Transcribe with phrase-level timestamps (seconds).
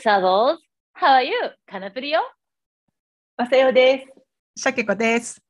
[0.00, 0.56] Saddles.
[0.94, 1.32] How are you?
[1.66, 2.22] カナプリよ。
[3.36, 4.06] まさよで
[4.56, 4.62] す。
[4.62, 5.42] シャケコです。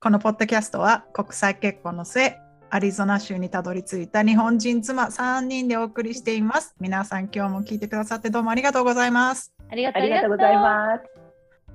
[0.00, 2.34] このポッドキャストは国際結婚の末、
[2.70, 6.74] アリゾナ州にたどり着いた日本人妻3人でお送りしています。
[6.80, 9.52] 皆さん今日も聞いてくださってどうもありがとうございます。
[9.70, 11.04] ありがとうありがとうございます。
[11.04, 11.10] す。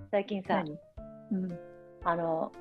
[0.09, 0.63] 最近さ、
[1.31, 1.59] うん、
[2.03, 2.51] あの、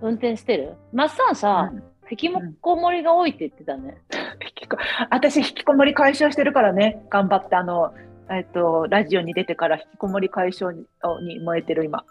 [0.00, 0.76] 運転してる？
[0.94, 2.30] マッサンさ、うん引き
[2.62, 3.98] こもりが多いって言ってたね。
[4.42, 4.78] 引きこ
[5.10, 7.92] 私、引きこもり解消してるからね、頑張って、あの、
[8.30, 10.84] えっと、ラジオに出てから引きこもり解消に
[11.22, 12.04] に燃えてる今。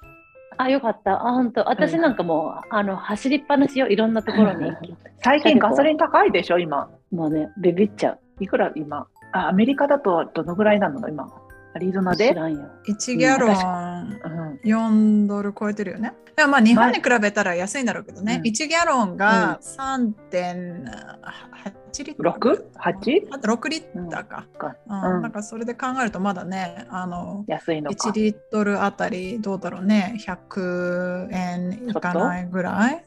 [0.57, 1.27] あ、よかった。
[1.27, 1.69] あ、本当。
[1.69, 3.87] 私なんかもう、あの、走りっぱなしよ。
[3.87, 4.71] いろんなところに。
[5.23, 6.89] 最近ガソリン高いでしょ、今。
[7.11, 8.19] もうね、ビビっちゃう。
[8.39, 11.27] いくら今あ、アメリカだとどのぐらいなの今。
[11.75, 12.29] アリゾナで？
[12.29, 12.33] 知。
[12.33, 12.65] らんよ。
[12.87, 16.13] 1ギャロンうん、4ドル超えてるよね。
[16.37, 18.35] いやまあ日本に比べたら安いんだろうけどね。
[18.35, 22.29] うん1ギャロンが3.8リットル。
[22.29, 23.27] 6?8?
[23.31, 24.45] あと6リッターか。
[24.57, 28.13] かうんうんなんかそれで考えるとまだね、あの、安いのか1。
[28.13, 33.03] リットルあたりどうだろうね100円いかないぐらい？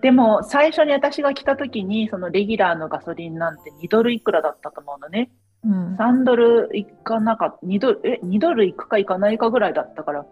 [0.00, 5.30] でも、最初に私が来た時に、そのレギュラーのガソリンなんて2ドルいくらだったと思うのね。
[5.64, 10.24] うん3ドルいかなかった、2ドル、え、2ドルいくかいかないかぐらいだったから、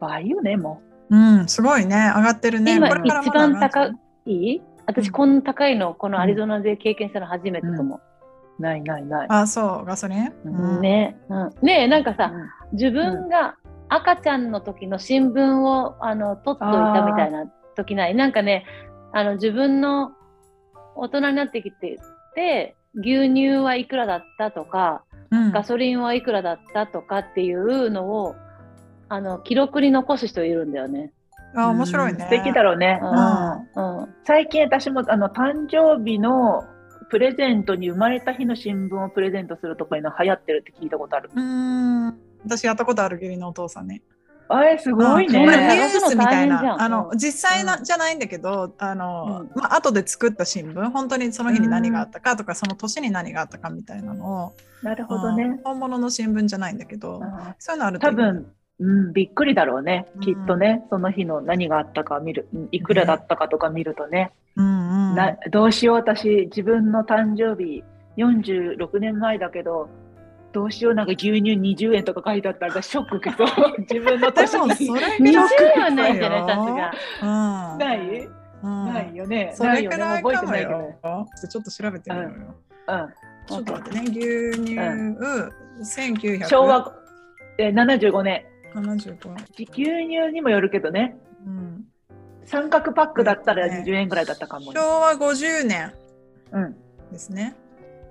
[0.00, 1.16] 倍よね、もう。
[1.16, 2.12] ん、すごいね。
[2.16, 2.76] 上がってるね。
[2.76, 3.90] 今一番高
[4.26, 4.60] い？
[4.86, 5.12] 私、うん。
[5.12, 8.62] こんな高いの、このアリゾナで経験したの初めてと思う。
[8.62, 9.26] ないないない。
[9.30, 9.84] あそう。
[9.84, 10.48] ガソリン、うう。
[10.48, 10.80] うん。
[10.80, 12.76] ねうん、ねえ、なんかさ、うん。
[12.76, 13.56] 自分が
[13.88, 18.14] 赤ちゃんの時の新聞をあの取っといたみたいな時ない？
[18.14, 18.64] なんかね
[19.12, 20.10] あの自分の
[20.96, 21.98] 大人になってきて
[22.34, 25.52] て牛乳はいくらだったとかうん。
[25.52, 28.34] ガソリンはいくらだったとかっていうのを
[29.08, 31.12] あの記録に残す人いるんだよね。
[31.54, 32.20] あ面白いね。
[32.20, 33.00] 素敵だろうね。
[33.02, 34.00] うん。
[34.00, 34.14] うん。
[34.24, 36.64] 最近私もあの誕生日の
[37.08, 41.30] プレゼントに生まれた日の新聞をプレゼントするとかいうの流行ってるって聞いたことある。
[41.34, 42.08] うん。
[42.44, 44.02] 私やったことある義理のお父さんね。
[44.48, 45.32] あれすごいうん。
[45.32, 45.82] これニュね。
[45.86, 47.84] ースみたいなあのうん実際な、うん。
[47.84, 49.60] じゃないんだけどあの、うん。
[49.60, 54.52] まあ後で作った新聞本当にその日に何があったかとか、その年に何があったかみたいなのを、
[54.82, 55.60] なるほどうんね。
[55.64, 58.46] 本物の新聞じゃないんだけど、あそういうのあると多分、
[58.78, 60.06] うん、びっくりだろうね。
[60.16, 60.20] うん。
[60.20, 64.32] きっとね、その日の何があったか見る、うんいくらだったかとか見るとね。
[64.56, 66.46] うんうん、などうしよう私。
[66.46, 67.84] 自分の誕生日
[68.16, 69.88] 46年前だけど
[70.52, 73.74] どうしようなんか牛乳20円とか書いてあったらショック受けそう。
[73.80, 74.58] 自分ので年に。
[74.58, 77.72] もそれ20ぐらいはないんじゃないさすが。
[77.72, 77.78] うん。
[77.78, 78.28] ない、
[78.62, 78.86] うん。
[78.86, 79.50] ないよね。
[79.54, 81.28] それくらいかも覚えてないけどよ。
[81.50, 82.30] ちょっと調べてみようよ。
[82.88, 83.08] うん。
[83.46, 84.74] ちょっと待ってね、牛乳、
[86.18, 86.92] 1975昭和
[87.58, 88.44] え75年
[88.82, 91.16] 牛乳にもよるけどね。
[91.46, 91.84] うん、
[92.44, 95.92] 三角パックだったらね20円ぐらいだったかもね、昭和50年。
[96.52, 96.76] うん。
[97.12, 97.54] ですね。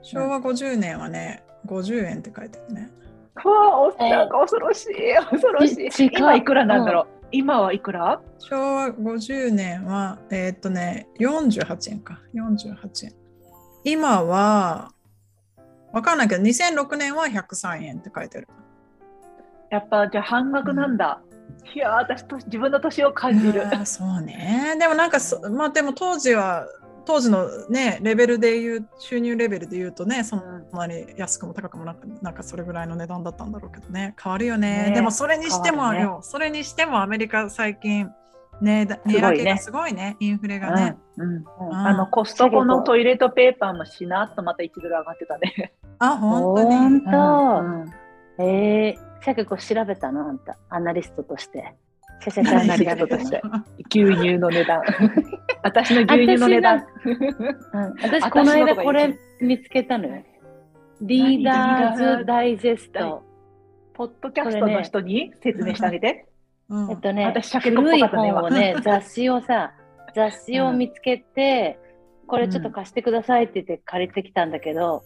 [0.01, 2.89] 昭和50年はね、50円って書いてるね。
[3.43, 6.09] うわおなんか恐ろしい恐ろしい。
[6.17, 8.21] 今いくらなんだろう、今はいくら？
[8.39, 12.21] 昭和50年は、えーっとね、48円か。
[12.33, 13.13] 48円。
[13.83, 14.91] 今は、
[15.91, 18.47] わかんないけど、2006年は103円って書いてる。
[19.69, 21.21] やっぱじゃあ半額なんだ、
[21.73, 24.75] いやー私と自分の年を感じる、そうね。
[24.79, 26.67] でもなんかそ、まあでも当時は、
[27.05, 34.89] 当時のね、レベルで言う、収入レベルで言うとね、そんなに安くも高くもなく、なんかそれぐらいの値段だったんだろうけどね、変わるよね。
[34.89, 38.09] ねでもそれにしてもねよ、それにしてもアメリカ最近、
[38.61, 40.97] ね、だ値上げがすごいね、インフレがね。
[41.17, 41.35] うんうん
[41.69, 41.75] うん。
[41.75, 45.73] あのコストコのトイレットペーパーもしなっとまた1ドル上がってたね。
[45.99, 47.01] あ、本当本に。
[47.11, 48.05] 当。
[48.37, 51.73] えー、さ結構調べたのあんた、アナリストとして。
[52.21, 53.41] シャシャシャアナリストとして
[53.89, 54.81] 牛乳の値段。
[55.63, 56.85] 私の牛乳の値段。
[57.03, 60.23] うん、私、この間これ見つけたのよ。
[61.01, 63.23] リーダーズダイジェスト。
[63.93, 66.25] ポッドキャストの人に説明してあげて。
[66.69, 69.73] うんえっとね、私古い本をね、雑誌をさ、
[70.15, 71.77] 雑誌を見つけて、
[72.27, 75.03] これちょっと貸してくださいって言って借りてきたんだけど、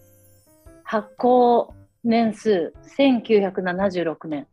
[0.83, 1.73] 発行
[2.09, 4.47] 年数1976年。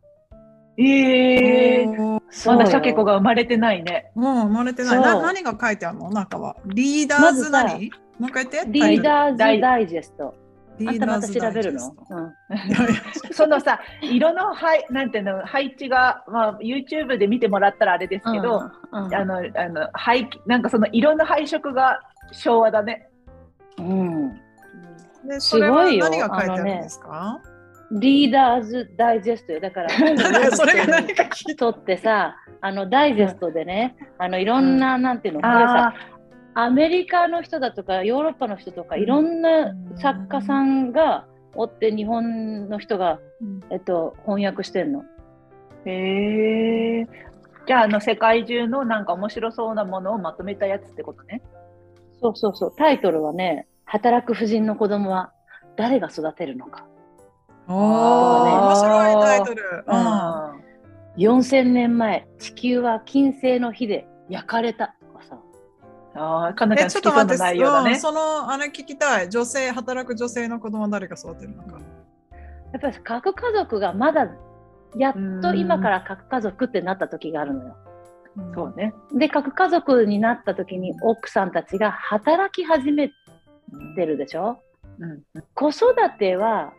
[0.77, 2.21] ええー。
[2.45, 4.11] まだシャケ子が生まれてないね。
[4.13, 5.01] もう生まれてない。
[5.01, 6.11] な何が書いてあるの？
[6.11, 6.55] 中は。
[6.65, 7.91] リーダーズまずさ何？
[8.19, 8.71] もう一回言って。
[8.71, 10.35] リーダーズダイジェスト。
[10.77, 11.79] リあんたまたーダーズ調べるの？
[12.07, 13.33] ダイジェストうん。
[13.33, 22.01] そのさ、色の配なんていうの配置が、まあ、YouTube で見てもらったらあれですけど、うんうんあの、あの、配、なんかその色の配色が
[22.31, 23.09] 昭和だね。
[23.79, 24.39] うん、
[25.27, 27.41] で、すごいよ何が書いてあるんですか？
[27.91, 29.59] リーダーズダイジェストよ。
[29.61, 29.89] だから、
[30.51, 31.55] それが何か聞いて。
[31.55, 35.93] 取ってさ、あのダイジェストでね、あのいろんな、なんていうの、これさ、
[36.53, 41.25] アメリカの人だとか、ヨーロッパの人とか、いろんな作家さんが
[41.55, 43.19] 追って日本の人が、
[43.69, 45.05] えっと、翻訳してんの。
[45.85, 47.07] へえ。
[47.67, 51.41] じゃあ、あの、世界中のなんか面白そうなものをまとめたやつってことね。
[52.19, 52.75] そうそうそう。
[52.75, 55.31] タイトルはね、働く婦人の子供は
[55.77, 56.85] 誰が育てるのか。
[57.67, 59.63] おお、ね面白いタイトル。
[59.87, 60.67] うん。
[61.17, 65.39] 4000年前、地球は金星の火で焼かれたとかさ。
[66.15, 67.91] ああ、かなちゃえ、ん好きそうなちょっと待って、内容だね。
[67.91, 69.29] うんその、あれ聞きたい。
[69.29, 71.79] 女性、働く女性の子供は誰が育てるのか。
[72.73, 74.27] やっぱり核家族がまだ、
[74.97, 77.77] やっと今から核家族ってなった時があるのよ。
[78.53, 78.93] そうね。
[79.13, 83.11] で、核家族になった時に奥さんたちが働き始め
[83.95, 84.59] てるでしょ？
[84.99, 85.23] うん。
[85.53, 86.73] 子育ては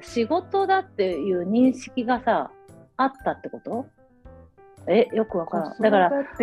[0.00, 2.50] 仕事だっていう認識がさ、
[2.96, 3.86] あったってこと？
[4.86, 5.78] え、よくわからん。
[5.82, 6.42] だから、す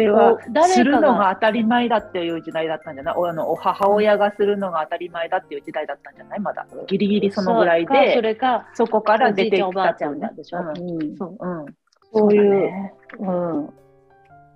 [0.84, 3.16] るのが当たり前だっていう時代だったんじゃない？
[3.18, 6.40] おあのお母親がするのが当たり前だっていう時代だったんじゃない？
[6.40, 6.68] まだ。
[6.88, 10.60] ギリギリそのぐらいそうかそで、れか、そこから出てきおじいちゃんおばあちゃんでしょ。
[10.60, 10.72] うんう
[11.04, 11.66] んそう、うん。
[12.14, 13.70] そういう、ねうん。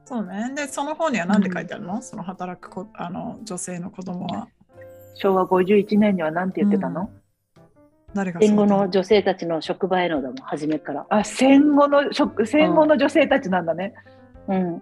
[0.06, 0.54] そうね。
[0.56, 4.48] で、その本には何て書いてあるの、その働くこあの女性の子供は。
[5.16, 7.10] 昭和51年には何て言ってたの、
[8.14, 11.06] 誰が戦後の女性たちの職場へのだもん、初めから。
[11.10, 13.94] あ、戦後の、職戦後の女性たちなんだね。
[14.48, 14.82] うん。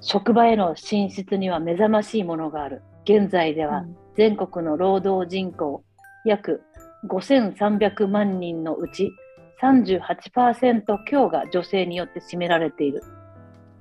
[0.00, 2.82] 職場への進出には目覚ましいものがある。
[3.04, 3.84] 現在では
[4.16, 5.84] 全国の労働人口
[6.24, 6.62] 約
[7.06, 9.12] 5300万人のうち
[9.62, 13.02] 38%強が女性によって占められている。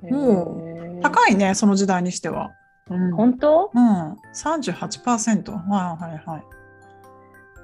[0.03, 2.51] うん高いね、その時代にしては。
[2.91, 3.71] うん本当？
[3.73, 5.51] うん、38%。
[5.51, 6.43] はいはいはい。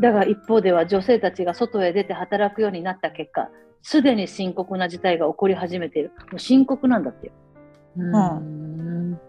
[0.01, 3.49] だが一方では女性たちが外へ出て働くようになった結果、
[3.83, 6.11] すでに深刻な事態が起こり始めている。
[6.31, 7.33] もう深刻なんだってよ。
[7.97, 9.19] うん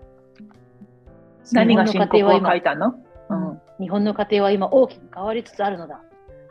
[1.53, 2.95] 何が深刻を書いたの、
[3.29, 6.01] うん日本の家庭は今大きく変わりつつあるのだ。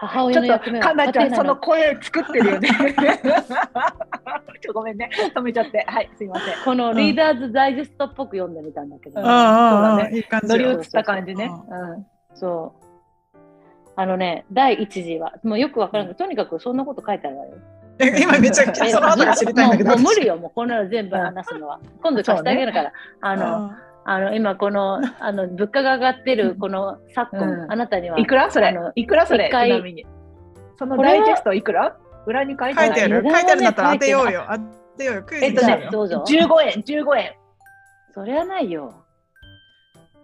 [0.08, 2.70] 母ちょっと、親の役目はかなちゃん、その声作ってるよね。
[4.62, 5.86] ちょごめんね、止めちゃって。
[5.88, 6.56] はい、すいません。
[6.64, 10.72] このリーダーズダイジェストっぽく読んでみたんだけど、うんああ、ああそうだねいい感じ乗りよ。
[10.72, 11.52] 移った感じね。
[11.70, 13.38] ううんそう。
[13.96, 17.52] あのね、第一次は、もうよくわからんけど、とにかくそんなこと書いてあるわよ。
[18.00, 19.90] え今めちゃくちゃえその後が知りたいんだけど。
[19.90, 21.80] もうもう無理よ、もうこんなの全部話すのは。
[22.02, 22.94] 今度貸してあげるから。
[23.22, 23.72] あの、
[24.06, 28.20] ああの今この あの物価が上がってるこの昨今、うんあなたには。
[28.20, 28.76] いくらそれ？
[28.96, 29.48] いくらそれ？
[29.48, 30.06] 一回ちなみに。
[30.78, 31.96] そのダイジェストいくら？
[32.26, 33.24] 裏に書いてない書いてある。
[33.24, 34.44] 書いてあるんだったら当てようよ。
[34.50, 35.24] 当てようよ。
[35.24, 35.88] クイズえっとね。
[35.92, 36.24] どうぞ。
[36.28, 37.34] 15円、15円。
[38.14, 38.94] それはないよ。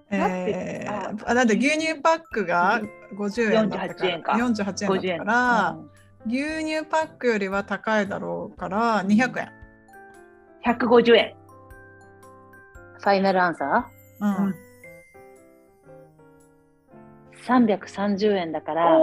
[0.10, 2.80] えだってー、あだって牛乳パックが
[3.18, 5.90] 50円だったから48円か48円だから、うん
[6.26, 9.50] 牛乳パックよりは高いだろうから200円。
[10.66, 11.37] 150円。
[13.00, 13.90] ファイナルアンサ
[14.20, 14.30] うん。
[14.30, 14.56] うん。
[17.32, 18.98] ー ?330 円だから。
[18.98, 19.00] う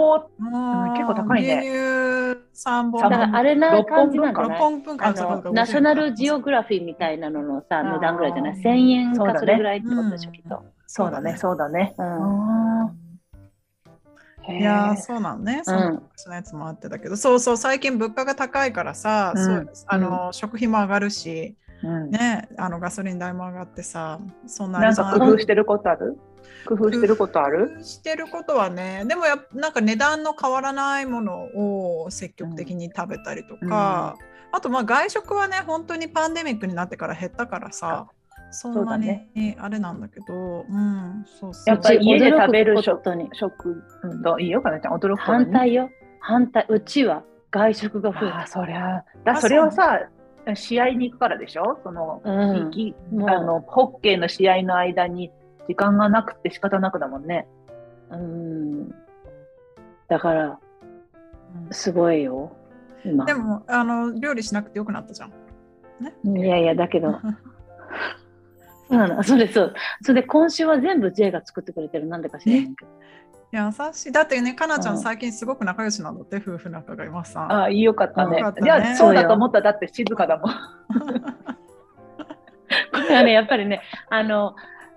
[0.93, 1.59] 結構高いね。
[1.59, 3.09] 牛乳3本。
[3.09, 4.59] だからあれな感じなんじゃ6ない？
[4.59, 10.63] 本分かあのナショナルジオグラフィーみたいなののさ値段ぐらいじゃない ?1000 円そうだねかそれぐらいってことでしょ、うんきっと。
[10.87, 11.95] そうだね、そうだね。
[14.47, 15.61] いやそうなのね。
[15.63, 19.43] その昔のやつもあってたけど、そうそう、最近物価が高いからさ、うん。
[19.43, 26.17] そうあの食費も上がるし、うんね、あのガソリン代も上がってさ、そんなあなんか工夫してることある？
[26.65, 27.67] 工夫してることある？
[27.67, 34.15] 工夫してることはね、でもやっぱなんか値段の変わらないものを積極的に食べたりとか、
[34.51, 38.07] あとまあ外食はね、本当にパンデミックになってから減ったからさ、
[38.51, 39.19] そんなに
[39.59, 41.69] あれなんだけど、うん、そうそう。
[41.69, 45.89] やっぱり家で食べる驚くことに食、うんと、いいよ、かなちゃん、驚くことに反対よ。
[46.19, 46.65] 反対。
[46.69, 48.47] うちは外食が増えああ、た。
[48.47, 49.03] そりゃ。
[49.25, 49.99] だあそれはさ、
[50.53, 51.79] 試合に行くからでしょ？
[51.83, 52.71] その、うん
[53.29, 55.31] あの、ホッケーの試合の間に
[55.67, 57.47] 時間がなくて仕方なくだもんね。
[58.11, 58.89] うん。
[60.07, 60.57] だから、うん
[61.71, 62.51] すごいよ。
[63.05, 63.25] 今。
[63.25, 65.31] でもあの料理しなくてよくなったじゃん。
[66.37, 67.13] いやいや、だけど、
[68.89, 69.23] そうなの。
[69.23, 69.73] それそう。
[70.01, 72.07] それで今週は全部 J が作ってくれてる。
[72.07, 72.91] なんでか知らないけど。
[73.57, 74.11] 優しい。
[74.11, 77.47] だってね、かなちゃうんん最近すごく仲良しなんだって、夫婦仲が今さ。
[77.49, 78.39] ああ、よかったね。
[78.39, 79.61] よかったねいや、そうだと思った。
[79.61, 80.51] だって静かだもん。
[82.91, 84.55] これはね、やっぱりね、あの、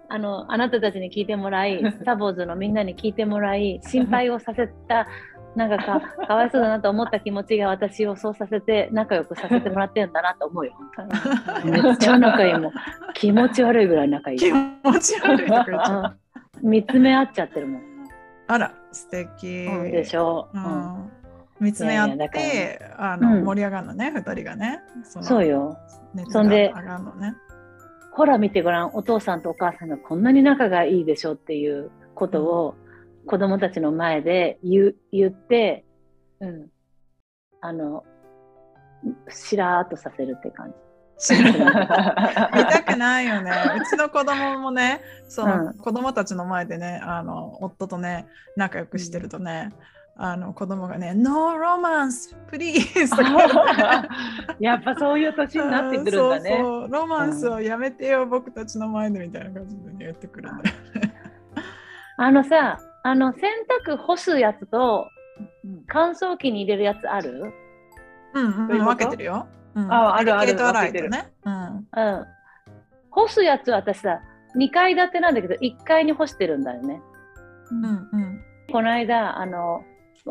[0.08, 5.06] あの、あなたたちに聞いてもらい、サボーズのみんなに聞いてもらい、心配をさせた、
[5.54, 10.72] なんかかかわいそうだなと思った気持ちが私をそうさせて、仲良くさせてもらってるんだなと思うよ。
[11.64, 12.72] めっちゃ仲いいもん。
[13.14, 14.38] 気持ち悪いぐらい仲いい。
[14.40, 15.50] 気持ち悪い
[16.62, 17.87] 見つめ合っちゃってるもん。
[18.48, 19.66] あら、素敵。
[19.66, 20.58] うんでしょう。
[20.58, 21.12] ううんん
[21.60, 24.80] 見つめ合って、あの、うん盛り上がるのね、二人がね。
[25.04, 25.76] そうよ。
[26.14, 27.34] 熱そんでが上がるのね。
[28.12, 32.74] ほら見てごらん、お父さんとお母さんがこんなに仲がいいでしょっていうことを、
[33.26, 35.84] 子供たちの前で言う言って、
[36.40, 36.68] うん。
[37.60, 38.04] あの、
[39.28, 40.74] しらーっとさせるって感じ。
[41.18, 43.50] 見たくないよね。
[43.76, 49.70] うちの子供もね、その、うん子供たちの前でね、あの夫とね、仲良くしてるとね、
[50.16, 53.08] あの子供がね、No romance, please!
[54.60, 56.50] やっぱそういう年になってくるんだね。
[56.50, 60.76] そうそうロマンスをやめてよ、僕たちの前でみたいな感じで、ね、言ってくるんだよ。
[62.16, 63.42] あのさ、あの洗
[63.86, 65.08] 濯干すやつと
[65.64, 67.52] うん乾燥機に入れるやつある？
[68.34, 69.46] うんうん、分けてるよ。
[69.74, 71.32] うんああるあるデリケート洗い分けてるとね。
[71.44, 72.26] うんうん。
[73.10, 74.20] 干すやつは私さ、
[74.56, 77.00] 2階建てなんだけど、1階に干してるんだよね。
[77.70, 79.82] うんうんこの間、あの、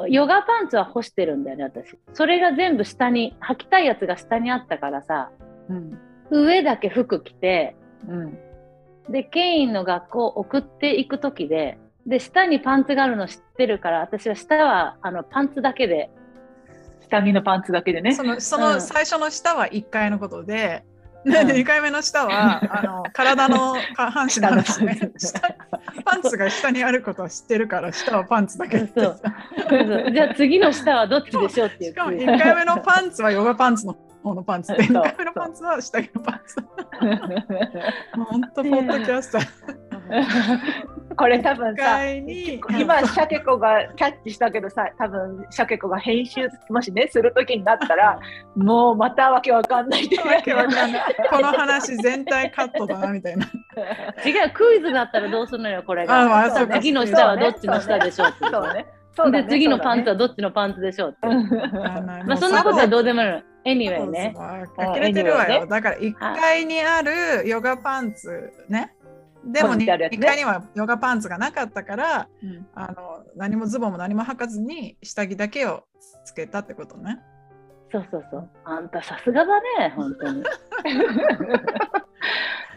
[0.10, 1.98] ヨガパンツは干してるんだよね、私。
[2.13, 5.32] それが全部下に、履きたいやつが下にあったからさ、
[5.70, 5.98] うん。
[6.29, 7.75] 上だけ服着て、
[8.08, 8.38] うん。
[9.10, 16.12] で、ケインの学校送っていくときで、で、下にパンツがあるの知ってるから、私は下はあのパンツだけで、
[17.10, 18.14] 下着のパンツだけでね。
[18.14, 18.24] そ。
[18.24, 18.82] のそうのん。
[18.82, 20.84] 最初の下は1階のことで、
[21.26, 21.32] ん。
[21.32, 24.42] で2回目の下はあの体の下半身。
[24.42, 25.12] の話ね。
[26.06, 28.80] パンツが下にあることは知ってるから下はパンツだけ。
[28.80, 30.12] そうそう。
[30.12, 31.92] じゃあ次の下はどっちでしょうっていう。
[31.92, 34.76] しかも1回目のパンツはヨガパンツの方のパンツ。
[34.76, 34.96] でそう。
[34.98, 36.56] 2回目のパンツは下着のパンツ。
[38.14, 39.87] 本当ポッドキャスター
[41.16, 48.20] これ多分1さ、今、シャケ子がキャッチしたけどさ、多分シャケ子が編集もしね、するときになったら、
[48.56, 50.20] もうまたわけわかんないって。
[50.20, 53.46] わけわかんないこの話全体カットだなみたいな
[54.26, 56.22] 違う、クイズだったらどうするのよ、これが。
[56.22, 58.86] あまあそうか次の下はどっちの下でしょうそうね。
[59.16, 60.14] そうだねで、次のパンツは。
[60.14, 61.28] はどっちのパンツでしょうって。
[61.28, 63.42] まあ、そんなことはどううでもないの。
[63.68, 64.34] anyway ね。
[64.78, 65.66] 呆れてるわよ。
[65.68, 68.94] だから1階にあるヨガパンツね。
[69.46, 75.84] でもね2階にはヨガパンツがなかったから、うんあの何もズボンも何も履かずに下着だけを
[76.25, 77.20] つけたってことね。
[77.91, 78.50] そうそうそう。
[78.65, 80.44] あんたさすがだね、本当に。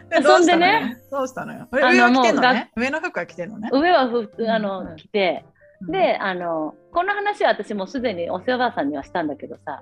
[0.09, 0.97] でそんでね。
[1.09, 1.67] どうしたのよ？
[1.71, 2.71] 上は着てんのもね。
[2.75, 3.69] 上の服は着てんのね？
[3.71, 5.45] 上は普通、あうんの、着て、
[5.87, 9.81] で、あの、この話は私もうすでにお世話さんにはしたんだけどさ、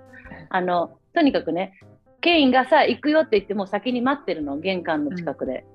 [0.49, 1.73] あの、とにかくね、
[2.21, 5.65] ケインがさ、行くよって言ってもう先に待ってるの、玄関の近くで。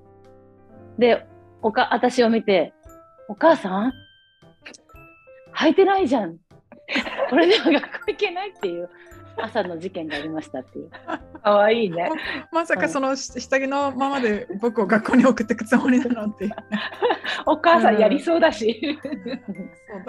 [0.97, 1.25] で、
[1.61, 2.73] おか、私を見て、
[3.27, 3.93] お母さん？
[5.55, 6.37] 履いてないじゃん。
[7.29, 8.89] これでは学校行けないっていう
[9.37, 10.89] 朝の事件がありましたっていう。
[11.43, 12.09] かわいいね。
[12.51, 16.49] まさかその下着のままで僕を学校に送ってくつもりなのっていう。
[16.49, 16.55] ね。
[17.45, 18.97] お母さんやりそうだし。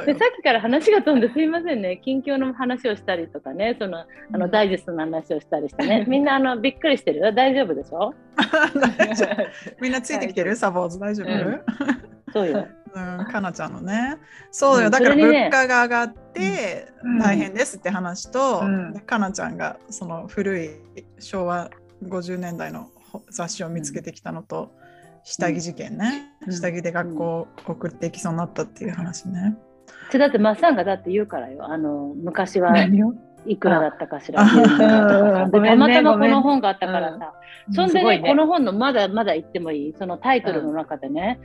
[0.04, 4.06] でさっきから話が飛んですいませんね、近況の話をしたりとかね、そのあ
[4.38, 7.20] のダイジェストの話をしたりしてね、 みんなあのびっくりしてる。
[7.20, 8.14] よ、大丈夫でしょ？
[9.80, 10.56] みんなついてきてる？
[10.56, 10.98] サボーズ。
[10.98, 11.60] 大丈夫、うん。
[12.32, 12.66] そうよ。
[12.96, 14.16] うん、かなちゃんのね。
[14.50, 14.90] そうよ、うん。
[14.90, 17.18] だから物価が上がってうん。
[17.18, 18.62] 大変ですって話と、
[19.06, 20.70] かなちゃんがその古い
[21.18, 21.70] 昭和
[22.04, 22.90] 50年代の
[23.30, 24.72] 雑誌を見つけてきたのと、
[25.24, 26.52] 下着事件ね、うん。
[26.52, 29.56] 下着で学校送っていきそうになったっていう話ね。
[30.10, 32.76] ちだってマッサンがだって言うからよ、あの昔は
[33.44, 34.44] いくらだったかしら。
[34.44, 34.56] た
[35.76, 37.34] またまこの本があったからさ、
[37.72, 41.40] そんでねこの本のまだまだ言ってもいい、そのタイトルの中でね、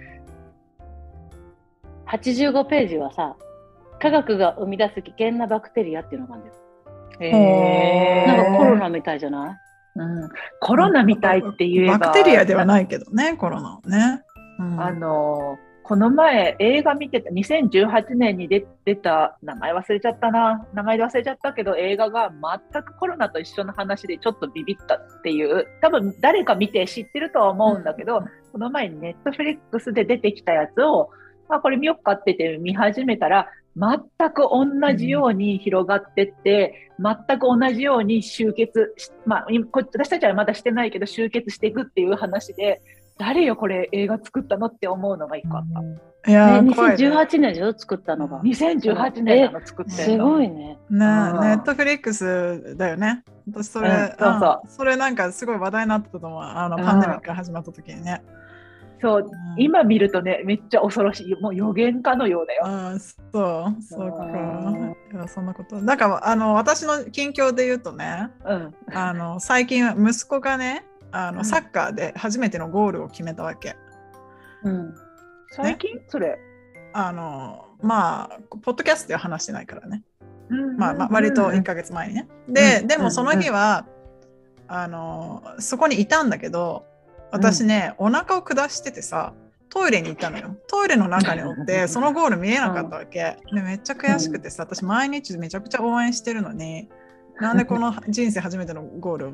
[2.11, 3.35] 85ページはさ、
[3.99, 6.61] 科学が生み出す危険なバクテリアっていうのがあるんだよ。
[7.19, 9.99] へーなんかコロナみたいじゃない？
[9.99, 11.97] うんコロナみたいって言えば。
[11.99, 14.23] バクテリアではないけどね、コロナはね。
[14.59, 22.31] うんあのこの前映画見てた2018年に出出た名前忘れちゃったな名前で忘れちゃったけど映画が
[22.71, 28.21] 全くコロナと一緒の話でちょっとビビったっていう多分誰か見て知ってるとは思うんだけど、
[28.53, 31.09] この前ネットフリックスで出てきたやつを
[31.57, 33.99] あこれ見よっかって言って見始めたら全
[34.31, 34.65] く同
[34.95, 42.81] じように広がってって、全く同じように集結し、まあ、私たちはまだしてないけど集結していくっていう話で
[43.17, 46.31] 誰よこれ映画作ったのって思うのが一個あった。
[46.31, 47.73] いやー、ね、怖いね2018年でしょ？
[47.77, 48.41] 作ったのが。
[48.41, 50.17] 2018年なの作ってす。
[50.17, 50.77] ごいね。
[50.89, 53.23] ね、ネうんットフリックスだよね。
[53.51, 56.41] 私それ、うんそうそううんそれなんかすごい話題になってたと思う。
[56.41, 58.21] あのうんパンデミックが始まった時にね。
[59.01, 62.63] そううん今見るとねめっちゃ恐ろしいもう予言家のようだよ。
[62.65, 64.95] あそう、そうかうん。
[65.13, 65.81] いや、そんなこと。
[65.81, 73.75] だから、あの、私の近況で言うとね、うんあの、最近、息子がね、あの、うんサッカーで初めてのゴールを決めたわけ。
[74.63, 74.95] うん。
[75.49, 76.39] 最近、それ。
[76.93, 80.03] あの、まあ、ポッドキャストでは話してないからね。
[80.49, 82.27] うんまあ、まあ、割と1ヶ月前にね。
[82.47, 83.85] で、うんでもその日は、
[84.67, 86.85] あの、そこにいたんだけど、
[87.31, 89.33] 私ね、お腹を下しててさ、
[89.69, 90.55] トイレに行ったのよ。
[90.67, 93.37] トイレの中におって、そのゴール見えなかったわけ。
[93.53, 96.89] でめっちゃ悔しくてさ、私毎日めちゃくちゃ応援してるのに、
[97.39, 99.31] なんでこの人生初めてのゴールを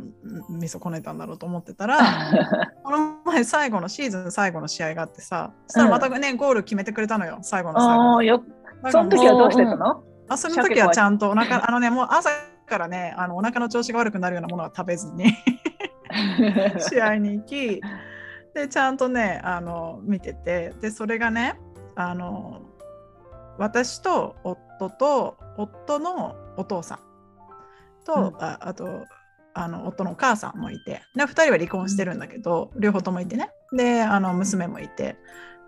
[0.49, 1.97] 見損ねたんだろうと思ってたら、
[2.83, 8.43] この前最後のシーズン最後の試合があってさ、そしたらまたね、ゴール決めてくれたのよ、最後の最後よ、
[8.91, 10.03] その時はどうしてたの？
[10.29, 12.29] あその時はちゃんとお腹、あのね、もう朝
[12.67, 15.33] からね、あのお腹の調子が悪くなるようなものは食べずに
[16.79, 17.81] 試合に行き、
[18.53, 21.59] で、ちゃんとね、あの見てて、で、それがね、
[21.95, 22.61] あの
[23.57, 26.99] 私と夫と夫のお父さん
[28.05, 28.43] と、うん。
[28.43, 29.05] ああと
[29.55, 33.49] あの夫のお母さんもいてで2人は離婚してるんだけど、両方ともいてね。
[33.73, 35.17] であの娘もいて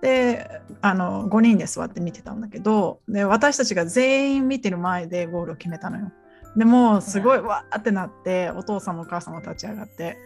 [0.01, 6.12] であの5人で座って見てたんだけどで私たちが全員見てる前でゴールを決めたのよ。
[6.56, 10.18] でもうすごいわーってなってお父さんもお母さんも立ち上がって、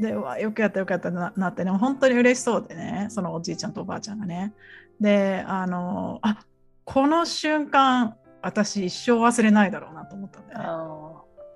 [0.00, 4.54] でうわよくやったよくやったななってね本当に嬉しそうでねそのおじいちゃんとおばあちゃんがね。
[5.00, 6.44] であのあ
[6.84, 10.64] この瞬間私一生忘れないだろうなと思ったんだよね。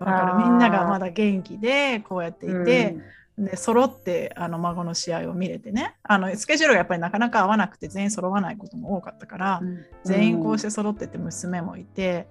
[0.01, 2.97] あだからみんながまだ元気でこうやっていーて、
[3.39, 5.95] で揃ってあの孫の試合を見れてね。
[6.03, 9.79] あのスケジュールがやっぱりなかなか合わなくて全員揃わないことも多かったから、うん。
[10.05, 12.29] 全員こうして揃ってて娘もいて、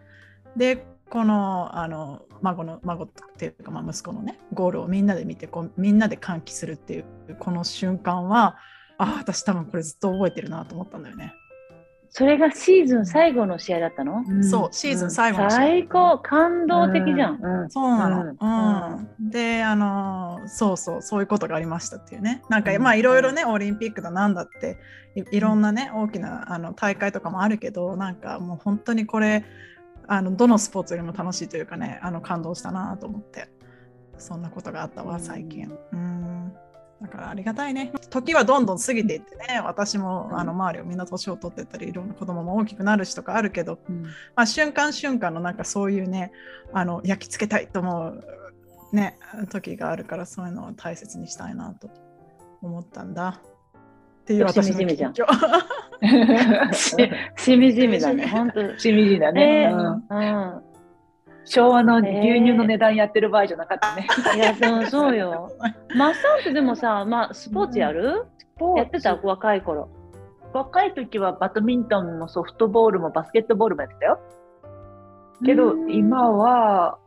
[0.55, 7.05] でこのあの孫の孫っていうか、まあ、息子のねゴールをみんなで見てこうみんなで歓喜するっていう
[7.37, 8.55] この瞬間は
[8.97, 11.33] あ私多分これずっと覚えてるなと思ったんだよね。
[12.13, 14.43] それがシーズン最後の試合だったの、うん。
[14.43, 15.57] そうシーズン最後の試合。
[15.57, 16.19] 最高。
[16.19, 17.39] 感動的じゃん。
[17.41, 17.69] うん。
[17.69, 18.35] そうなの。
[18.37, 18.97] うん。
[18.97, 19.29] うん。
[19.29, 22.43] で、あのーそうそう、そういうことがありましたっていうね。
[22.49, 22.81] なんか、うん。
[22.81, 24.77] まあ、いろいろね、オリンピックだなんだって
[25.15, 29.45] い、いろんなね、大きなあの大会とかもあるけど、なんかもう本当にこれ、
[30.13, 33.47] あのどのスポーツよりも楽しいというかね、あの感動したなと思って、
[34.17, 35.71] そんなことがあったわ、最近。
[35.93, 36.53] うん。
[37.01, 37.93] だからありがたいね。
[38.09, 46.33] 時はどんどん過ぎていってね、私もあの周りをみんな年を取ってったり、いろんな子供も大きくなるしとかあるけど、うんまあ、瞬間瞬間のなんかそういうね
[46.73, 48.25] あの焼き付けたいと思う
[48.91, 49.17] ね
[49.49, 51.89] 時があるからそういうのを大切にしたいなと
[52.61, 53.41] 思ったんだ
[54.21, 58.77] っていう私のしみじみじゃん近況ししみじみだね、本当。
[58.79, 59.73] しみじみだね、
[61.45, 62.05] 昭和の牛
[62.39, 64.07] 乳の値段やってる場合じゃなかったね。
[64.35, 65.51] いや、でも そうよ。
[65.95, 68.25] マッサンってでもさ、まあ、スポーツやる、
[68.77, 69.15] やってた？
[69.15, 69.89] 若い頃。
[70.53, 74.19] 若い時はバドミントンもソフトボールもバスケットボールもやってたよ。
[75.43, 76.97] けどうん今は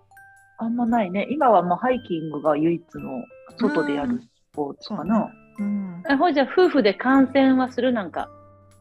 [0.58, 1.26] あんまないね。
[1.30, 3.22] 今はもうハイキングが唯一の
[3.58, 5.30] 外でやるスポーツかな。
[5.58, 6.02] うん。
[6.10, 8.28] えほいじゃあ夫婦で観戦はするなんか？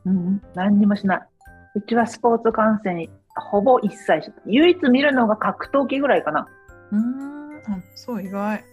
[0.05, 1.21] うん、何にもしない。
[1.75, 6.47] うちはスポーツ観戦ほぼ一切し唯一見るのが格闘技ぐらいかな。
[6.91, 7.55] うん。
[7.65, 8.63] あそう意外、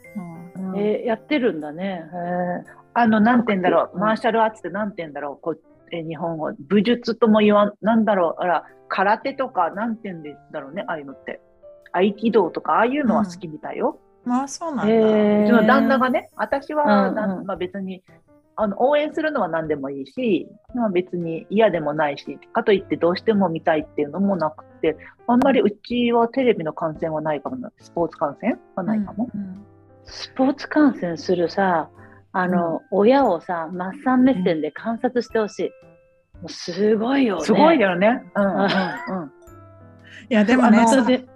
[0.56, 0.70] うん。
[0.72, 2.02] うんえーやってるんだね。
[2.12, 2.72] えー。
[2.92, 5.60] あの、なんて言うんだろう、うんマーシャルアーツってなんて言うんだろう、こう
[5.92, 11.40] えー日本語、武術とも言わん、なんだろう、あら、空手とか、なんて言うんだろうね、ああいうのって。
[11.92, 13.98] 合気道とか、ああいうのは好きみたいよ。
[14.24, 18.02] まあそうなんだ、うちの旦那がね、私はうんうんまあ、別に
[18.56, 29.28] あの応援するのは何でもいいし、まあ、別に嫌でもないし、かといってどうしても見たいっていうのもなくて、あんまりうちはテレビの観戦はないかもな、スポーツ観戦はないかも。
[29.34, 29.64] うん
[30.10, 31.88] スポーツ観戦するさ、
[32.32, 35.70] あの、親をさ、マッサン目線で観察してほしい。
[36.40, 37.44] もうすごいよね。
[37.44, 38.22] すごいだよね。
[38.34, 38.68] うんうんうん。
[40.30, 40.78] いやでもね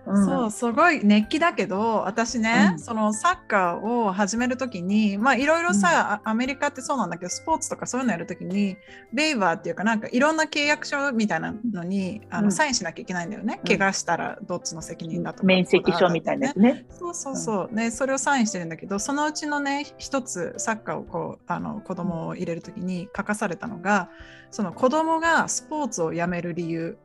[0.07, 0.25] うん。
[0.25, 2.79] そうすごい熱気だけど私ね、うん。
[2.79, 8.77] そのサッカーを始めるときにまあいろいろさ、あアメリカってそうなんだけどスポーツとかそういうのやるときに
[9.13, 12.53] ベイバーっていうかなんかいろんな契約書みたいなのにあの、うん。
[12.53, 13.67] サインしなきゃいけないんだよね、うん。
[13.67, 15.45] 怪我したらどっちの責任だとか。
[15.45, 16.87] 面積書みたいなね。
[16.91, 24.09] そうそうそう、ね、それをサインしてるんだけどそのうちのね一つサッカーをこうあの子供を入れるときに書かされたのが
[24.53, 26.97] その子供がスポーツをやめる理由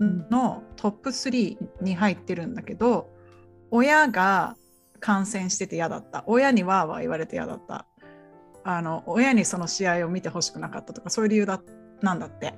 [0.00, 3.10] のトップ3に入ってるんだけど
[3.70, 4.56] 親が
[5.00, 6.24] 感染してて嫌だった。
[6.26, 7.86] 親にわーわー言われて嫌だった。
[8.64, 11.60] あの親にその試合を見てほしくなかったとかそういう理由だ
[12.02, 12.54] なんだって。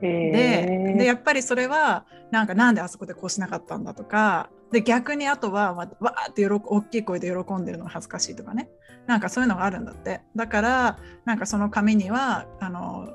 [0.00, 8.68] ででやっぱりそれはなんかなんであそこでこうしなかったんだとかで逆にあとはわわーって喜大きい声で喜んでるのが恥ずかしいとかね。
[9.06, 10.22] なんかそういうのがあるんだって。
[10.34, 13.08] だからなんかその紙にはあの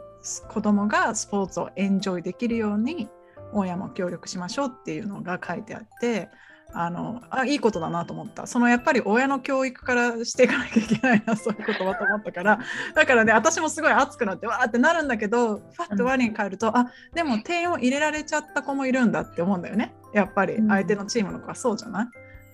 [0.50, 3.10] 子供がスポーツをエンジョイできるように
[3.54, 6.30] 親も協力しましょうっていうのが書いてあって
[6.74, 8.48] あのあいいことだなと思った。
[8.48, 12.60] そのやっぱり親の教育からしていかなきゃいけないな そういうことはと思ったから。
[12.96, 19.94] だからね私もすごい熱くなってわーってなるんだけどファッと我に返ると、あでも点を入れられちゃった子もいるんだって思うんだよね。
[20.14, 20.68] やっぱりうん。
[20.70, 22.08] 相手のチームの子はそうじゃない、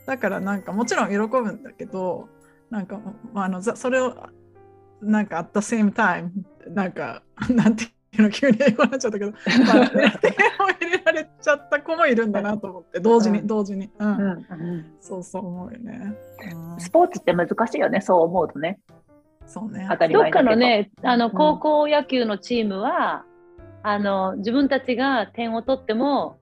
[0.08, 2.30] だからなんかもちろん喜ぶんだけど
[2.72, 3.00] なんか
[3.34, 4.16] まああのざそれを
[5.02, 6.30] なんか at the same time
[6.74, 7.22] なんか
[7.54, 16.14] なんていうの急に英語になっちゃったけど、まあ、点を入れられちゃった子もいるんだなと思って同時に、うん同時に、うんうんそうそう思うよね、
[16.54, 18.80] うんスポーツって難しいよね、そう思うとね。
[19.46, 23.24] そうね当たりどっか前だけどのね、あのん高校野球のチームは、
[23.84, 26.38] あの自分たちが点を取っても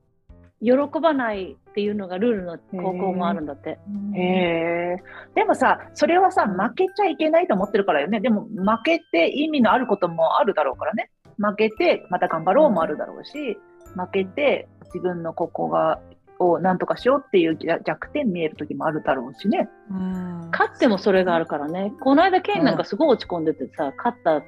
[0.61, 3.77] 喜ばないっていうのがルールの高校もあるんだって。
[4.15, 5.03] へえ。
[5.35, 8.21] でもさ、それはさ、負けちゃいけないと思ってるからよね。
[8.21, 11.11] でも、負けて意味のあることもあるだろうからね。
[11.37, 13.57] 負けて、また頑張ろうもあるだろうし、
[13.95, 15.99] 負けて、自分のここが、
[16.37, 19.69] をなんとかしようっていう弱弱点見える時もあるだろうしね。
[19.89, 21.93] うん勝ってもそれがあるからね。
[22.01, 24.41] この間、ケンなんかすごい落ち込んでてさ、勝った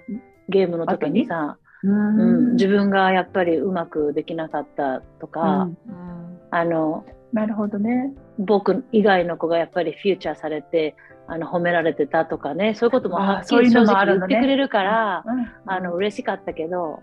[0.50, 6.18] ゲームの時にさ、ううん、自分がやっぱりうまくできなかったとか、うんうん
[6.50, 8.14] あのなるほどね。
[8.40, 10.96] 僕以外の子がやっぱりフューチャーされて
[11.28, 14.34] あの褒められてたとかねそういうこともはっきあーそういうのり正直もあるのね。
[14.36, 15.52] 言ってくれるから、うん。
[15.66, 17.02] あの嬉しかったけど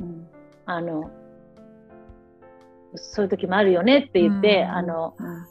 [0.00, 0.26] うん。
[0.66, 1.10] あの
[2.94, 4.70] そういう時もあるよねって言って、うん。
[4.70, 5.46] あのうん。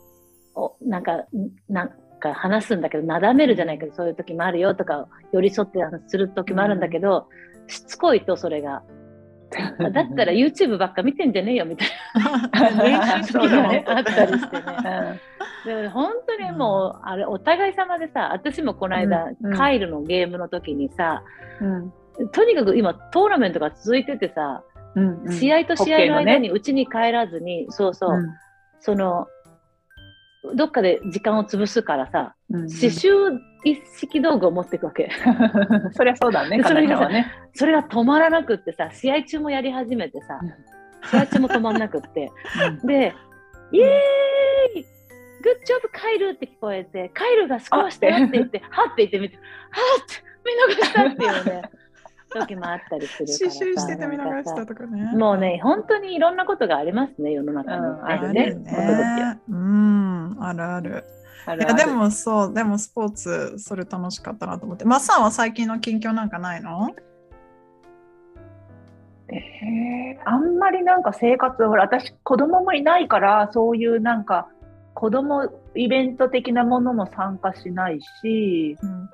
[0.54, 1.26] おなんか
[1.70, 7.28] なんか話すんだけどなだめるじゃないけどそういう時もあるよとか寄り添ってする時もあるんだけど、
[7.68, 8.84] しつこいとそれが。
[9.52, 11.88] だったら YouTube ばっか見てんじゃねえよみたい
[12.78, 13.18] 練習な。
[13.18, 13.84] の そうだね。
[13.86, 15.20] もあったりしてね。
[15.66, 15.82] うん。
[15.82, 19.52] でも本当にもう、あれお互い様でさ私もこの間、うん。
[19.52, 19.58] うん。
[19.58, 21.24] カイルのゲームの時にさ
[21.60, 21.94] うん。
[22.32, 24.64] とにかく今トーナメントが続いててさ、
[24.96, 25.32] うんうん。
[25.32, 28.30] 試合と試合の間にうちに帰らずに、そうそう、うん。
[28.80, 29.28] その
[30.56, 35.12] どっかで時間を潰すからさうん刺繍一式道具を持っていくわけ。
[35.94, 37.32] そりゃそうだね、それがね。
[37.54, 41.10] それが止まらなくってさ試合中もやり始めてさうん。
[41.10, 42.32] 試合中も止まらなくって。
[42.84, 43.14] で、
[43.72, 44.86] イエーイ
[45.42, 49.42] グッジョブカイルって聞こえて、カイルがスコアしたよって言って、はって言ってみて、は
[50.02, 51.70] って見逃したっていうね、
[52.32, 53.66] 時もあったりする刺からさ。
[53.66, 55.16] 繍してて見逃したとかね。
[55.16, 57.86] もうね、本当にいろんなことがありますね、世の中に。
[57.86, 58.58] うんあるね。
[59.50, 61.04] うん、あるある。
[61.46, 64.86] あるあるいやでもそう、でもスポーツ、それ楽しかったなと思って。
[64.86, 66.90] マッサンは最近の近況なんかないの？
[69.30, 74.48] えーあんまりなんか生活、ほら、私、子供もいないから、そういうなんか、
[74.94, 79.10] 子供イベント的なものも参加しないし、うん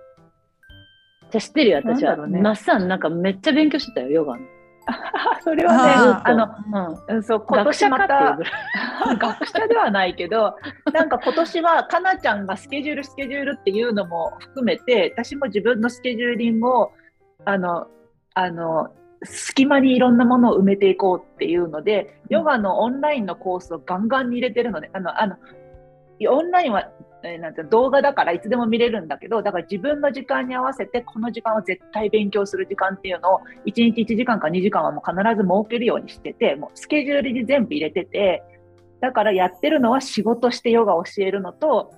[1.32, 2.28] じゃあ知ってるよ、私は。
[2.28, 4.42] ねマッサン、なんかめっちゃ勉強してたよ、ヨガの。
[5.44, 6.48] それはね、ああの、
[7.10, 7.16] うん。
[7.16, 8.40] うんそう、今年また。
[9.20, 10.56] 学者ではないけど、
[10.94, 16.94] なんか今年は、かなちゃんがスケジュール、スケジュールっていうのも含めて、私も自分のスケジューリングを、
[17.46, 17.88] あの、
[18.34, 18.90] あの、
[19.24, 25.36] 隙間にいろんなものを埋めていこうっていうので、ヨガのオンラインのコースをガンガンに入れてるので、あの、あの、
[26.28, 26.90] オンラインは、
[27.24, 38.44] えーなんて動画だからいつでも見れるんだけど、だから自分の時間に合わせて、この時間は絶対勉強する時間っていうのを、1日1時間か2時間はもう必ず設けるようにしてて、もうスケジュールに全部入れてて、
[39.02, 41.92] だからやってるのは仕事してヨガを教えるのと、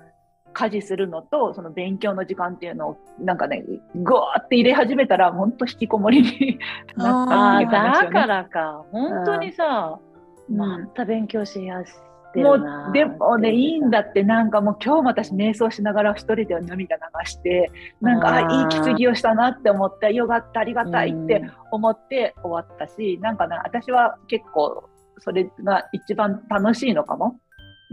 [0.51, 3.63] 家事するのと、その勉強の時間っていうのを、なんかね、
[3.95, 6.59] ぐわーって入れ始めたら、本当引きこもりに
[6.97, 8.09] なったああ、っていう話だ。
[8.11, 8.85] からか。
[8.91, 10.09] 本当にさ、うん
[10.57, 11.99] また勉強しやして
[12.35, 14.03] もう、でもね、いいんだ。
[14.03, 21.51] だって、なんかもう今日も私瞑想しながら一人で涙流して、なんか、あいい気ぎをしたなって思って、よかった、ありがたいってうん。
[21.71, 24.89] 思って終わったし、なんかな、私は結構、
[25.19, 27.39] それが一番楽しいのかも。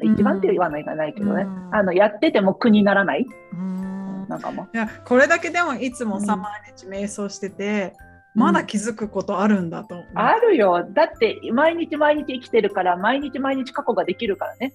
[0.03, 0.13] うん。
[0.13, 1.75] 一番って言わないかないけどね、うん。
[1.75, 4.29] あの、やってても苦にならないうん。
[4.29, 4.69] なんかも。
[4.75, 6.41] いやこれだけでもいつもさ、うん。
[6.43, 7.95] 毎日瞑想してて
[8.37, 10.07] まだ気づくことあるんだと思う。
[10.15, 10.87] あるよ。
[10.93, 14.75] だって、毎日毎日生きてるから、毎日毎日過去ができるからね。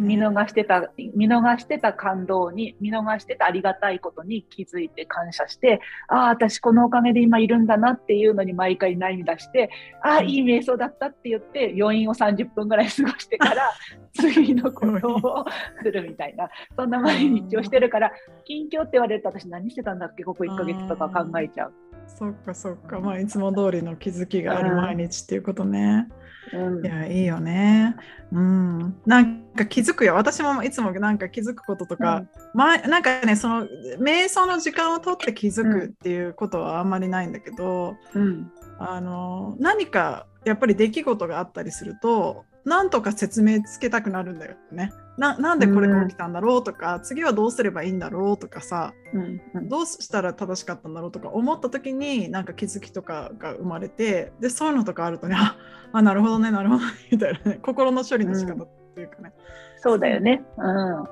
[0.00, 9.70] 見逃してた、見逃してた感動に、見逃してたありがたいことに気づいて感謝して、ああ、私このおかげで今いるんだなっていうのに毎回涙して、
[10.02, 13.70] ああ、うんいい瞑想だったって言って、余韻を30分ぐらい過ごしてから、
[14.14, 15.44] 次のことを
[15.82, 18.12] するみたいな、そんな毎日をしてるから、
[18.44, 21.72] 近況って言われると私何してたんだっけ、ここ1ヶ月とか考えちゃう。
[22.06, 26.08] そっかそっか、まあ、いつも通りの気づきがある毎日っていうことね。
[26.52, 27.96] うんいや、いいよね。
[28.30, 29.00] うん。
[29.06, 30.14] なんか気づくよ。
[30.14, 33.66] 私もいつもなんか気づくこととか、まなんかね、その
[33.98, 44.90] 瞑想の時間をとって気づくっていうことはあんまりないんだけど、うんあの何かやっぱり出来事があったりすると、なんとか説明つけたくなるんだよね。
[45.16, 49.68] ななんでこれが起きたんだろうとか、次はどうすればいいんだろうとかさ、うんうん。
[49.68, 55.56] どうしたら正しかったんだろうとか思った時になんか気づきとかが生まれてでそういうのとかあるとねあ
[55.92, 59.32] あなるほどねなるほどね みたいなね心の処理の仕方っていうかね。
[59.76, 60.42] そうだよね。
[60.56, 60.98] うん。
[61.00, 61.06] うん。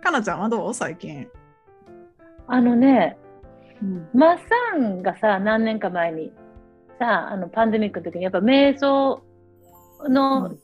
[0.00, 0.74] かなちゃんはどう？
[0.74, 1.28] 最近。
[2.48, 3.18] あのね、
[3.82, 4.08] うん。
[4.14, 4.38] マッ
[4.72, 6.32] サンがさ、何年か前に
[6.98, 9.22] さ、あのパンデミックの時にやっぱ瞑想
[10.08, 10.58] のうん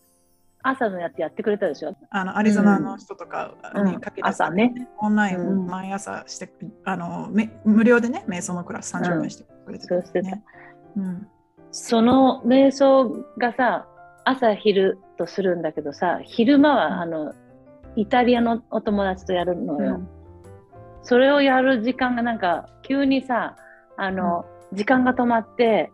[0.61, 1.95] 朝のやつやってくれたでしょ？
[2.11, 6.53] あのアリゾナの人とかにかけて、うん朝ねオンラインうん毎朝して、
[6.85, 10.31] あのめ無料でね、瞑想のクラス30分してくれてそうしてた。
[10.31, 10.45] ね。
[10.97, 11.29] うん
[11.71, 13.87] その瞑想がさ、
[14.25, 17.35] 朝昼とするんだけどさ、昼間はあの
[17.95, 20.01] イタリアのお友達とやるのよ。
[21.03, 23.57] それをやる時間がなんか急にさ、
[23.97, 25.93] あの、時間が止まって、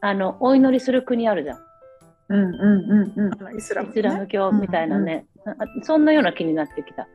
[0.00, 1.58] あの、お祈りする国あるじゃん。
[2.30, 3.58] うんうんうんうん。
[3.58, 7.08] イスラム、イスラム教みたいなね、あそんなような気になってきた。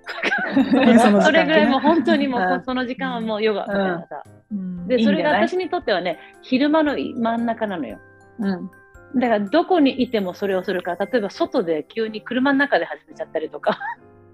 [1.23, 2.63] それぐらいもう本当にもううん。
[2.63, 4.23] その時間はもうヨガみたいなさ。
[4.51, 4.87] うん。
[4.87, 7.97] で、それが私にとってはね、昼間の真ん中なのよ。
[8.39, 8.69] うん。
[9.15, 13.79] だからどこにいてもそれをするから、例えば外で急に車の中で始めちゃったりとか。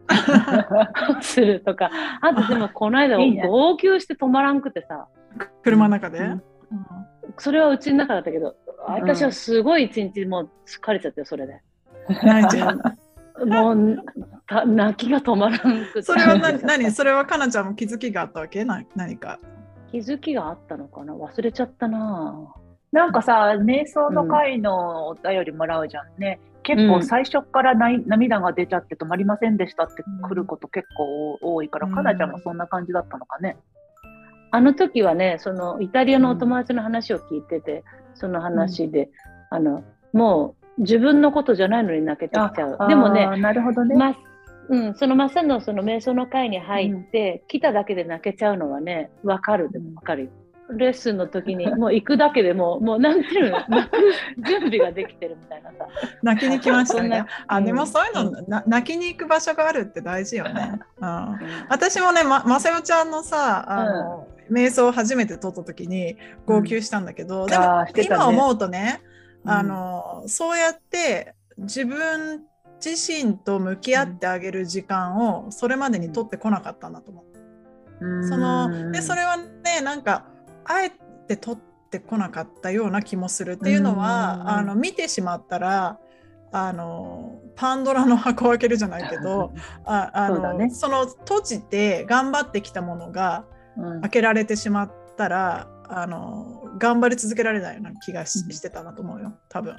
[1.21, 1.91] するとか、
[2.21, 5.07] あとでもこの間号泣して止まらんくてさ、
[5.63, 6.25] 車の中で、うん。
[6.31, 6.41] うん
[7.37, 8.55] それはうちの中だったけど、
[8.87, 11.61] 私はすごい一日もう疲れちゃってよ、それで。
[12.23, 13.97] 泣いちゃうもう
[14.47, 16.01] た泣きが止まらんくて。
[16.03, 16.91] それは何何？
[16.91, 18.65] それはかなちゃんも気づきがあったわけ？
[18.65, 19.39] な何か。
[19.91, 21.13] 気づきがあったのかな？
[21.13, 22.53] 忘れちゃったな
[22.91, 26.39] なんかさ、瞑想の会のお便りもらうじゃんね。
[26.63, 33.57] 結構最初からない涙が出ちゃって止まりませんでしたって来ること結構多いから、うんかなちゃんもそんな感じだったのかね？
[34.51, 37.83] あの時はね、そのイタリアのお友達の話を聞いてて、
[38.15, 39.09] その話で、
[39.49, 39.83] あの、
[40.13, 42.87] もう自分のことじゃないのに泣けてきちゃう。
[42.87, 43.95] でもね、なるほどね。
[43.95, 44.15] ま
[44.69, 50.31] うん、そのマッサンのその瞑想の会に入って、来ただけで泣けちゃうのはね、わかるでもわかるよ。
[50.73, 53.97] レッスンの時にもう行くだけでもう、もうなんていうの、泣く
[54.47, 55.87] 準備ができてるみたいなさ。
[56.23, 57.25] 泣きに来ましたね。
[57.47, 60.79] あでもそういうの、な泣きに行く場所があるって大事よね。
[60.99, 68.15] うん私もね、ま、まさよちゃんのさ、あの、瞑想を初めて撮った時に号泣したんだけど、でもあーしてたね。
[68.15, 69.01] 今思うとね、
[69.43, 69.51] うん。
[69.51, 72.41] あの、そうやって自分
[72.83, 77.23] 自身と向き合ってあげる時間をそれまでに取ってこなかったんだと思
[78.01, 78.05] う。
[78.05, 78.27] うん。
[78.27, 80.25] そのでそれはねなんか
[80.65, 80.91] あえ
[81.27, 84.49] て取ってこなかったような気もするっていうのは、うん。
[84.49, 85.99] あの見てしまったら
[86.51, 89.53] あのパンドラの箱を開けるじゃないけど
[89.85, 90.71] ああのね。
[90.71, 93.45] その閉じて頑張ってきたものが
[93.77, 94.01] うん。
[94.01, 99.33] 開けられてしまったらあの頑張り続けられないような気がし,、てたなと思うよ。
[99.49, 99.75] 多分。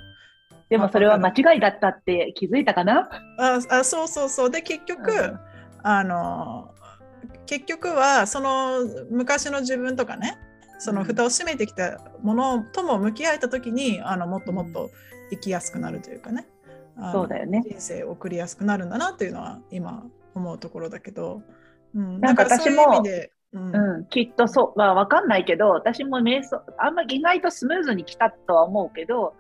[0.69, 3.11] でもそれは間違いだったって気づいたかな？
[3.39, 4.51] ああそうそうそう。
[4.51, 5.41] で結局、うん
[5.85, 6.73] あの
[7.47, 10.39] 結局はその昔の自分とかね
[10.79, 14.91] その蓋を閉めてきたものとも向き合えた時にあのもっともっと
[15.31, 16.47] 生きやすくなるというかね。
[17.13, 17.65] そうだよね。
[17.69, 20.05] 人生を送りやすくなるんだなっていうのは今
[20.37, 21.43] 思うところだけど、
[21.97, 23.75] うん、なんかだからそういう私も意味で、うん。
[23.75, 29.35] うん、きっとそう、まあ、わかんないけど、私も瞑想、あんま意外とスムーズに来たとは思うけど、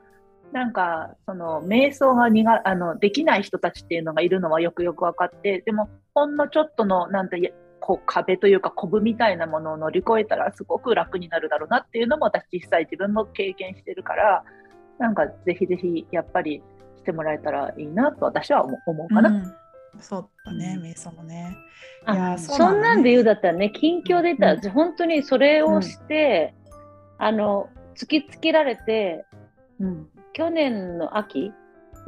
[0.53, 14.45] なんか、その、瞑想が苦あのできない人たちっていうのがいるのはよくよく分かって、でも、ほんのちょっとの、なんて、こう壁というか、コブみたいなものを乗り越えたら、すごく楽になるだろうなっていうのも、私、実際自分も経験してるから、
[14.99, 16.63] なんか、ぜひぜひ、やっぱり、
[16.99, 19.31] してもらえたらいいなと、私は思う思うかな。
[19.31, 19.62] うん
[20.01, 20.85] そうだね、うん。
[20.85, 21.57] 瞑想もね。
[22.05, 26.55] あいやそそうなんなんで言うだったらね、近況で言ったら、う本当にそれをして、
[27.19, 29.25] あの、突きつけられて、
[29.81, 30.09] うん。
[30.33, 31.53] 去年の秋、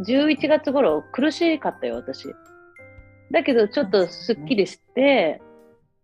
[0.01, 2.35] 11月頃苦しかったよ、私。
[3.31, 5.43] だけど、ちょっとすっきりして、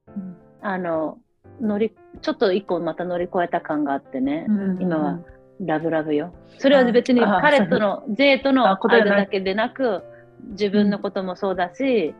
[0.08, 0.36] うん。
[0.60, 1.18] あの、
[1.60, 5.20] 乗り、ちょっと一個また乗り越えた感があってね、うん今は。
[5.62, 6.32] ラブラブよ。
[6.58, 10.02] それは別に彼との、J との間だけでなく、
[10.50, 12.14] 自分のこともそうだし、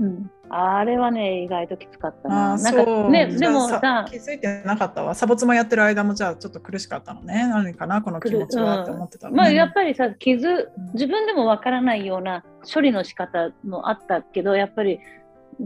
[0.00, 0.30] うん。
[0.48, 2.52] あれはね、意外ときつかったあな。
[2.54, 5.14] あなんかね、でもさ、気づいてなかったわ。
[5.14, 7.46] サボツマやってる間もじゃあちょっと苦しかったのね。
[7.48, 15.00] 何かなこの気持ちはって思ってたのね、まあやっぱりさ、傷うん、自分でもわからないような処理の仕方もあったけど、やっぱり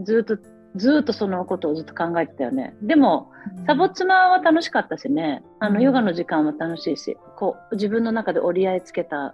[0.03, 0.37] ずっと、
[0.75, 2.75] ずっとそのことをずっと考えてたよね。
[2.81, 3.31] でも、
[3.65, 5.81] サボ妻は楽しかったしね、あの、うん。
[5.81, 9.33] ヨガの時間は楽しいし、こう、自分の中で折り合いつけた、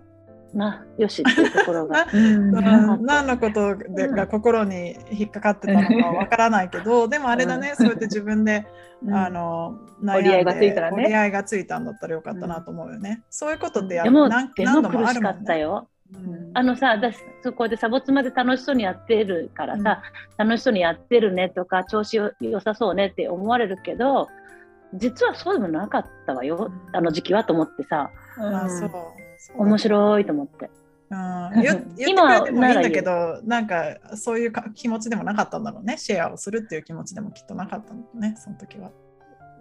[0.53, 2.07] な、よしっていうところが。
[2.13, 2.55] うん。
[2.55, 3.05] うん。
[3.05, 8.65] 何のことでうんが心に引っかかってたのかわからないけど、でもあれだね、そうやって自分で、
[9.03, 9.13] うん。
[9.13, 10.97] あの折り合いがついたらね。
[10.97, 13.23] 折り合いがついたんだったらよかったなと思うよね。
[13.29, 15.39] そういうことってやでも、何でも何度もあ苦しかるもんね。
[15.41, 15.87] ったよ。
[16.13, 16.51] うん。
[16.53, 20.03] あのさ、私、そこでサボ妻で楽しそうにやってるからさ、
[20.37, 24.27] 楽しそうにやってるねとか、調子よ良さそうねって思われるけど、
[24.95, 26.95] 実はそうでもなかったわよ、うん。
[26.95, 28.91] あの時期はと思ってさ、あそう。
[29.58, 30.69] 面白いと思って。
[31.10, 35.97] うん、言 言ってくれてもいいんだけど、なんかそういうか気持ちでもなかったんだろうね。
[35.97, 38.91] シェアをするっていう気持ちでもきっとなかったんだろうね、その時は。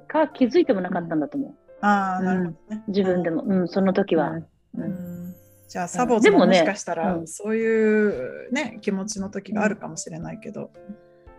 [0.09, 1.55] か気づいてもなかったんだと思う。
[1.81, 2.85] ああ、なるほどね。
[2.88, 4.31] 自分でも、うん、その時は。
[4.31, 4.83] うん。
[4.83, 5.35] うん。
[5.68, 7.27] じゃあサボズもでもねもしかしたらうん。
[7.27, 10.71] そういうね気持ちの時があるかもしれないけど。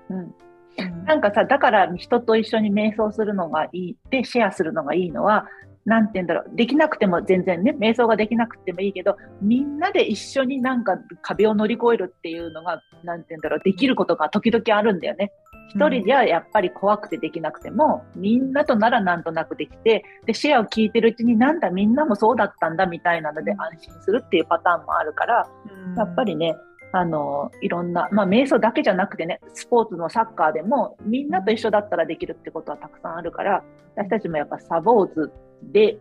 [0.09, 0.35] うん
[0.77, 1.05] うん。
[1.05, 5.47] なんかさ、だから人と一緒に瞑想するのがいいって、シェアするのがいいのは、
[5.85, 15.31] なんて言うんだろう、できなくても全然ね、瞑想ができなくてもいいけど、みんなで一緒になんか壁を乗り越えるっていうのが、なんて言うんだろう、できることが時々あるんだよね。
[15.69, 25.47] 一人じゃやっぱり怖くてできなくても、みんなとならなんとなくできて、で、シェアを聞いてるうちになんだみんなもそうだったんだみたいなので安心するっていうパターンもあるから、
[25.87, 25.95] うん。
[25.95, 26.55] やっぱりね、
[26.95, 33.63] あの、いろんな、まあ、瞑想だけじゃなくてね、スポーツのサッカーでも、みんなと一緒だったらできるってことはたくさんあるから、
[33.95, 35.31] 私たちもやっぱサボーズ
[35.63, 35.97] で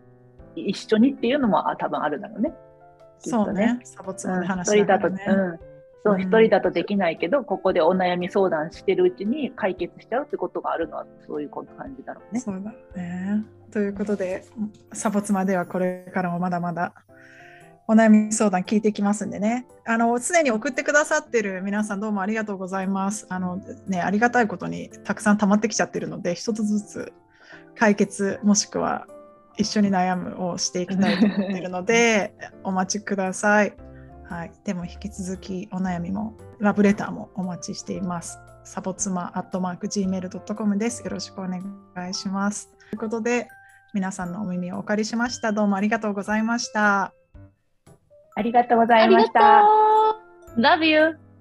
[0.54, 2.52] 一緒にっていうのもあ多分あるだろうね。
[3.20, 5.24] そうね、サボツのうん、話一人だと、ね。
[5.26, 5.58] うん。
[6.04, 11.64] そうう、ん一人だとできないけど、ここでお悩み相談してるうちに解決しちゃうってことがあるのは、そういう感
[11.96, 12.40] じだろうね。
[12.40, 13.44] そうだね。
[13.70, 14.44] ということで、
[14.92, 16.92] サボツマではこれからもまだまだ
[17.92, 19.66] お悩み相談聞いていきますんでね。
[19.84, 23.26] あの、常に送ってくださってる皆さんどうもありがとうございます。
[23.28, 27.12] あの、ね、ありがたいことにたくさん溜まってきちゃってるので、一つずつ
[27.76, 29.06] 解決もしくは
[29.58, 33.74] 一緒に悩むをしていきたいと思っているので、 お待ちください。
[34.24, 34.52] はい。
[34.64, 38.38] でも引き続きお悩みも、ラブレターもお待ちしています。
[38.64, 41.02] サボツマアットマーク Gmail.com です。
[41.02, 41.60] よろしくお願
[42.08, 42.70] いします。
[42.88, 43.48] ということで、
[43.92, 45.52] 皆さんのお耳をお借りしました。
[45.52, 47.12] どうもありがとうございました。
[48.34, 49.64] ありがとうございました。
[50.56, 51.31] !Love you!